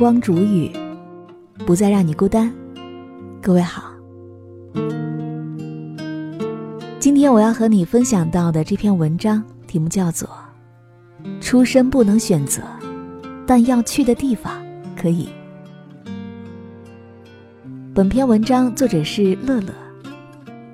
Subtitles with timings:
[0.00, 0.72] 光煮雨，
[1.66, 2.50] 不再让你孤单。
[3.42, 3.92] 各位好，
[6.98, 10.26] 今天我要和你分享到的这篇文章题目叫做
[11.42, 12.62] 《出身不能选择，
[13.46, 14.50] 但要去的地方
[14.96, 15.28] 可以》。
[17.94, 19.74] 本篇文章作者是乐乐。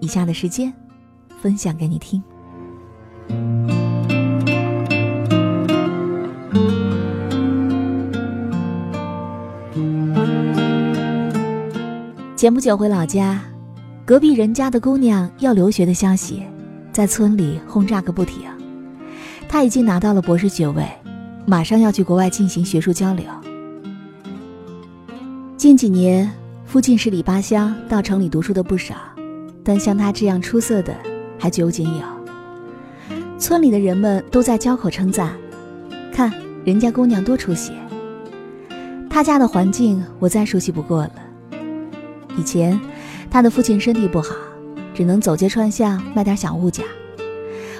[0.00, 0.72] 以下的时间，
[1.42, 2.22] 分享给你听。
[12.40, 13.38] 前不久回老家，
[14.06, 16.42] 隔壁人家的姑娘要留学的消息，
[16.90, 18.48] 在村里轰炸个不停。
[19.46, 20.82] 她已经拿到了博士学位，
[21.44, 23.26] 马上要去国外进行学术交流。
[25.58, 26.32] 近几年，
[26.64, 28.94] 附近十里八乡到城里读书的不少，
[29.62, 30.96] 但像她这样出色的
[31.38, 33.18] 还绝无仅有。
[33.38, 35.30] 村里的人们都在交口称赞，
[36.10, 36.32] 看
[36.64, 37.74] 人家姑娘多出息。
[39.10, 41.12] 她家的环境我再熟悉不过了。
[42.36, 42.78] 以前，
[43.30, 44.34] 他的父亲身体不好，
[44.94, 46.84] 只能走街串巷卖点小物件。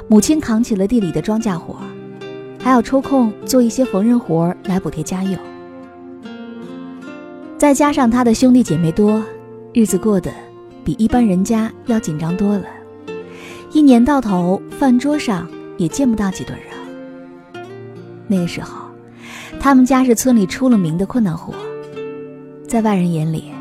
[0.09, 1.77] 母亲扛起了地里的庄稼活，
[2.59, 5.39] 还要抽空做一些缝纫活来补贴家用。
[7.57, 9.23] 再加上他的兄弟姐妹多，
[9.73, 10.33] 日子过得
[10.85, 12.65] 比一般人家要紧张多了。
[13.73, 17.61] 一年到头，饭桌上也见不到几顿肉。
[18.27, 18.87] 那个时候，
[19.61, 21.55] 他们家是村里出了名的困难户，
[22.67, 23.53] 在外人眼里。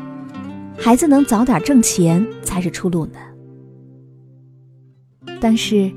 [0.82, 3.18] 孩子能早点挣钱才是出路呢。
[5.38, 5.92] 但是，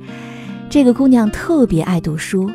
[0.70, 2.52] 这个姑娘特别爱读书，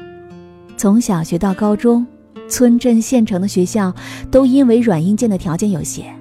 [0.76, 2.06] 从小学到高中，
[2.46, 3.94] 村镇县城的学校
[4.30, 6.14] 都因为软硬件的条件有限。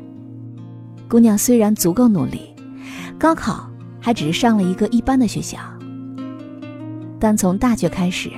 [1.10, 2.56] 姑娘虽然足够努力，
[3.20, 3.70] 高考
[4.00, 5.58] 还只是上了一个一般的学校，
[7.20, 8.32] 但从大学开始，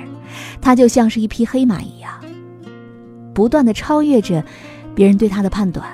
[0.59, 2.12] 她就像是一匹黑马一样，
[3.31, 4.44] 不断的超越着
[4.96, 5.86] 别人对她的判断。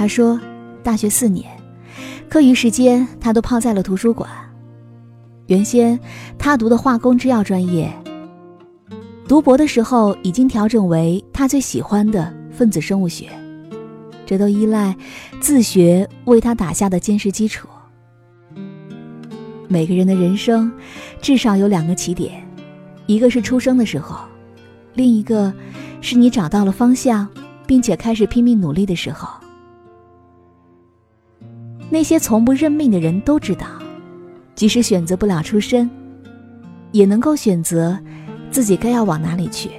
[0.00, 0.40] 他说
[0.82, 1.46] ：“大学四年，
[2.26, 4.30] 课余时间他都泡在了图书馆。
[5.48, 6.00] 原先
[6.38, 7.92] 他读的化工制药专业，
[9.28, 13.28] 读博的时候已经调整为他最喜欢的分子生物学。
[14.24, 14.96] 这都依赖
[15.38, 17.68] 自学为他打下的坚实基础。
[19.68, 20.72] 每个人的人生
[21.20, 22.42] 至少有两个起点，
[23.04, 24.16] 一个是出生的时候，
[24.94, 25.52] 另一个
[26.00, 27.28] 是你找到了方向，
[27.66, 29.28] 并且开始拼命努力的时候。”
[31.92, 33.66] 那些从不认命的人都知道，
[34.54, 35.90] 即使选择不了出身，
[36.92, 37.98] 也能够选择
[38.50, 39.70] 自己该要往哪里去。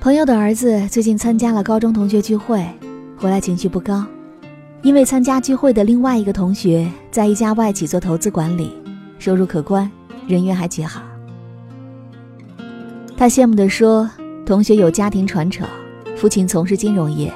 [0.00, 2.66] 朋友的儿子最近参加了高中同学聚会，
[3.18, 4.02] 回来情绪不高，
[4.80, 8.72] 因为参加聚会的另外一个同学在一家外企做投资管理，
[9.18, 9.90] 收入可观，
[10.26, 11.02] 人缘还极好。
[13.14, 14.10] 他羡慕地说
[14.46, 15.68] ：“同学有家庭传承，
[16.16, 17.30] 父亲从事金融业。”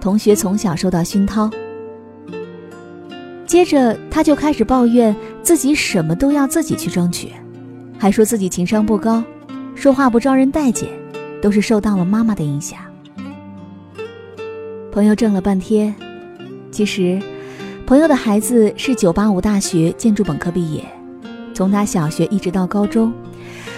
[0.00, 1.50] 同学从小受到熏陶，
[3.46, 7.32] 接着他就开始抱怨自己什么都要自己去争取，
[7.98, 9.22] 还说自己情商不高，
[9.74, 10.88] 说话不招人待见，
[11.42, 12.78] 都是受到了妈妈的影响。
[14.92, 15.94] 朋友怔了半天，
[16.70, 17.20] 其实，
[17.84, 20.84] 朋友的孩子是985大学建筑本科毕业，
[21.52, 23.12] 从他小学一直到高中，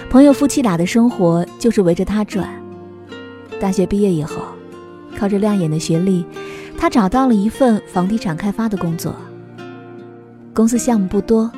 [0.09, 2.47] 朋友夫妻俩的生活就是围着他转。
[3.59, 4.43] 大学毕业以后。
[5.21, 6.25] 靠着亮眼的学历，
[6.75, 9.15] 他找到了一份房地产开发的工作。
[10.51, 11.51] 公司项目不多，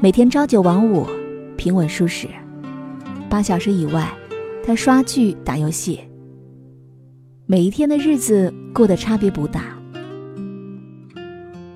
[0.00, 1.04] 每天朝九晚五，
[1.56, 2.28] 平稳舒适。
[3.28, 4.08] 八小时以外，
[4.64, 5.98] 他刷剧打游戏。
[7.46, 9.64] 每一天的日子过得差别不大。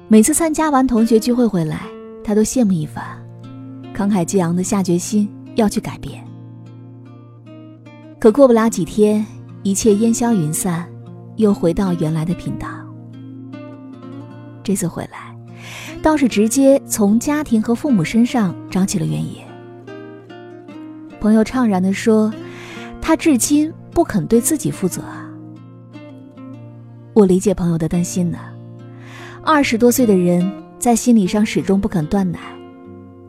[0.07, 1.81] 每次参加完同学聚会回来，
[2.23, 3.05] 他都羡慕一番，
[3.93, 6.25] 慷慨激昂的下决心要去改变。
[8.21, 9.27] 可过不了几天，
[9.65, 10.89] 一切烟消云散。
[11.37, 12.69] 又回到原来的频道。
[14.63, 15.37] 这次回来，
[16.03, 19.37] 倒是直接从家庭和父母身上找起了原因。
[21.21, 22.33] 朋友怅然地说
[23.01, 25.29] ：“他至今不肯对自己负责啊。”
[27.15, 28.39] 我理解朋友的担心呢。
[29.43, 32.39] 二十多岁的人在心理上始终不肯断奶，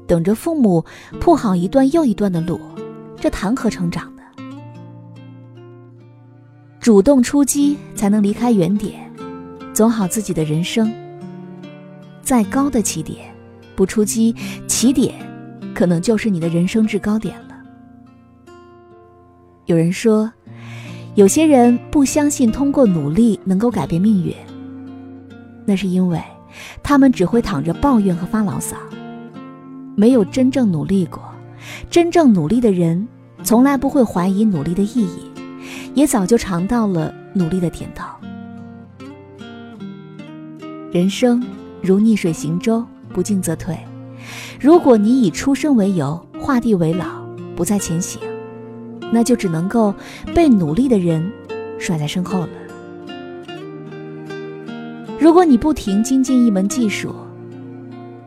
[0.08, 0.84] 等着父母
[1.20, 2.60] 铺好一段又一段的路，
[3.20, 4.10] 这谈何成长？
[6.86, 9.12] 主动出击，才能离开原点，
[9.74, 10.94] 走好自己的人生。
[12.22, 13.34] 再高的起点，
[13.76, 14.36] 不出击，
[14.68, 15.16] 起点
[15.74, 17.56] 可能就是你的人生制高点了。
[19.66, 20.32] 有人说，
[21.16, 24.32] 有些人不相信通过努力能够改变命运，
[25.66, 26.22] 那是因为
[26.84, 28.78] 他们只会躺着抱怨和发牢骚，
[29.96, 31.20] 没有真正努力过。
[31.90, 33.08] 真正努力的人，
[33.44, 35.32] 从来不会怀疑努力的意义，
[35.96, 38.06] 也早就尝到了努力的甜头。
[40.92, 41.44] 人生
[41.82, 43.78] 如逆水行舟，不进则退。
[44.60, 47.06] 如果你以出生为由，画地为牢，
[47.56, 48.22] 不再前行，
[49.12, 49.94] 那就只能够
[50.34, 51.32] 被努力的人
[51.80, 52.50] 甩在身后了。
[55.20, 57.16] 如果你不停精进一门技术，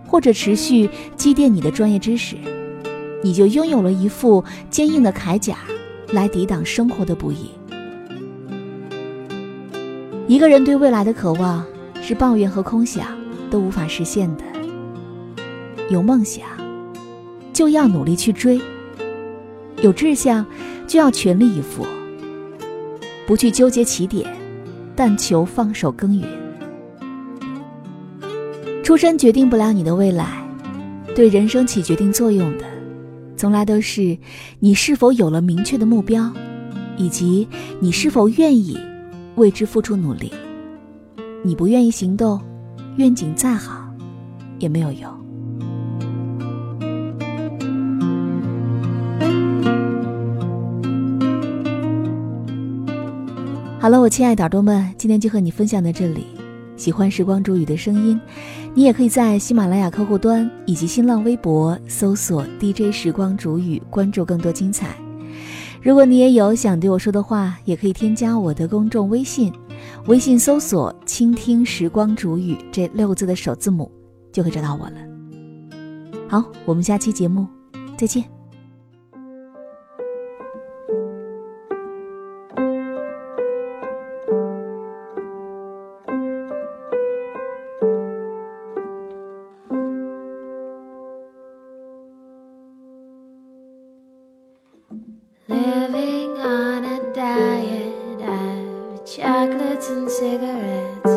[0.07, 2.37] 或者持续积淀你的专业知识，
[3.23, 5.59] 你就拥有了一副坚硬的铠甲，
[6.13, 7.51] 来抵挡生活的不易。
[10.29, 11.65] 一个人对未来的渴望，
[12.03, 13.17] 是抱怨和空想
[13.51, 14.45] 都无法实现的。
[15.89, 16.47] 有梦想，
[17.51, 18.61] 就要努力去追；
[19.83, 20.45] 有志向，
[20.87, 21.87] 就要全力以赴。
[23.27, 24.31] 不去纠结起点，
[24.95, 26.29] 但求放手耕耘。
[28.83, 30.47] 出身决定不了你的未来，
[31.15, 32.67] 对人生起决定作用的，
[33.35, 34.19] 从来都是
[34.61, 36.31] 你是否有了明确的目标，
[36.99, 37.49] 以及
[37.81, 38.79] 你是否愿意
[39.39, 40.33] 为之付出努力。
[41.43, 42.41] 你不愿意行动，
[42.97, 43.89] 愿景再好
[44.59, 45.11] 也没有用。
[53.81, 56.27] 好了，我亲爱的耳朵们，今天就和你分享到这里。
[56.77, 58.21] 喜欢时光煮雨的声音，
[58.75, 64.97] 你也可以在喜马拉雅客户端以及新浪微博搜索 DJ 时光煮雨，关注更多精彩。
[65.83, 69.53] 如果你也有想对我说的话，也可以添加我的公众微信，
[70.07, 73.91] 微信搜索“倾听时光煮雨”这六个字的首字母，
[74.33, 74.97] 就可以找到我了。
[76.29, 77.47] 好，我们下期节目
[77.97, 78.38] 再见。
[100.19, 101.15] cigarettes.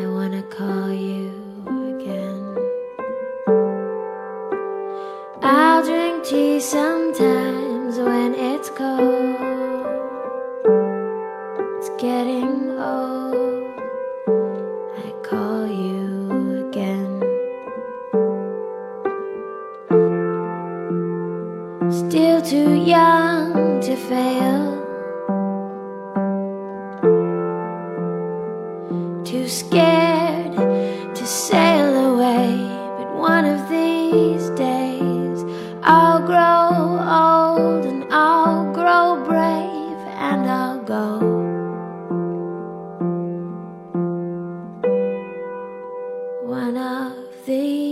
[0.00, 1.30] I wanna call you
[1.92, 2.42] again.
[5.40, 7.37] I'll drink tea sometime.
[29.28, 30.54] too scared
[31.14, 32.56] to sail away.
[32.96, 35.44] But one of these days,
[35.82, 41.18] I'll grow old and I'll grow brave and I'll go.
[46.46, 47.87] One of these.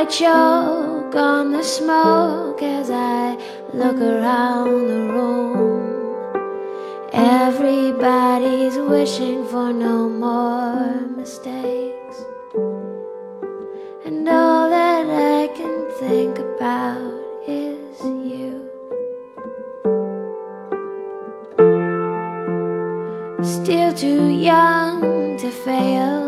[0.00, 3.34] I choke on the smoke as I
[3.74, 6.30] look around the room.
[7.12, 12.16] Everybody's wishing for no more mistakes.
[14.04, 18.00] And all that I can think about is
[18.30, 18.70] you.
[23.42, 26.27] Still too young to fail.